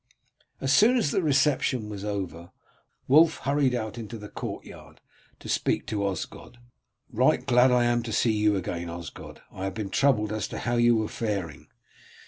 As 0.59 0.73
soon 0.73 0.97
as 0.97 1.11
the 1.11 1.21
reception 1.21 1.87
was 1.87 2.03
over 2.03 2.49
Wulf 3.07 3.37
hurried 3.37 3.75
out 3.75 3.99
into 3.99 4.17
the 4.17 4.29
courtyard 4.29 4.99
to 5.37 5.47
speak 5.47 5.85
to 5.85 6.03
Osgod. 6.07 6.57
"Right 7.13 7.45
glad 7.45 7.69
am 7.69 7.99
I 7.99 8.01
to 8.01 8.11
see 8.11 8.31
you 8.35 8.55
again, 8.55 8.89
Osgod; 8.89 9.43
I 9.51 9.65
have 9.65 9.75
been 9.75 9.91
troubled 9.91 10.31
as 10.33 10.47
to 10.47 10.57
how 10.57 10.77
you 10.77 10.95
were 10.95 11.07
faring." 11.07 11.67